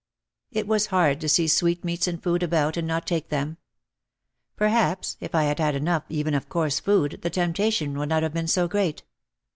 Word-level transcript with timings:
It 0.51 0.67
was 0.67 0.87
hard 0.87 1.21
to 1.21 1.29
see 1.29 1.47
sweetmeats 1.47 2.07
and 2.07 2.23
food 2.23 2.41
about 2.41 2.75
and 2.75 2.87
not 2.87 3.05
take 3.05 3.29
them. 3.29 3.57
Perhaps 4.55 5.15
if 5.19 5.35
I 5.35 5.43
had 5.43 5.59
had 5.59 5.75
enough 5.75 6.05
even 6.09 6.33
of 6.33 6.49
coarse 6.49 6.79
food 6.79 7.19
the 7.21 7.29
temptation 7.29 7.95
would 7.99 8.09
not 8.09 8.23
have 8.23 8.33
been 8.33 8.47
so 8.47 8.67
great. 8.67 9.03